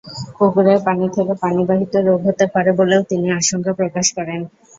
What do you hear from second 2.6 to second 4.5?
বলেও তিনি আশঙ্কা প্রকাশ করেন।